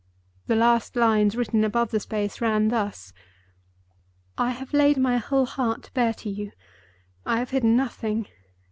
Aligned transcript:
The 0.47 0.55
last 0.55 0.95
lines 0.95 1.35
written 1.35 1.63
above 1.63 1.91
the 1.91 1.99
space 1.99 2.41
ran 2.41 2.69
thus:"... 2.69 3.13
I 4.35 4.49
have 4.49 4.73
laid 4.73 4.97
my 4.97 5.17
whole 5.17 5.45
heart 5.45 5.91
bare 5.93 6.15
to 6.15 6.29
you; 6.31 6.53
I 7.23 7.37
have 7.37 7.51
hidden 7.51 7.75
nothing. 7.75 8.27